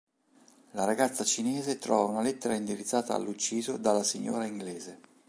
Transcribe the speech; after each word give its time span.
La 0.71 0.83
ragazza 0.85 1.23
cinese 1.23 1.77
trova 1.77 2.11
una 2.11 2.23
lettera 2.23 2.55
indirizzata 2.55 3.13
all'ucciso 3.13 3.77
dalla 3.77 4.01
signora 4.01 4.45
inglese. 4.47 4.99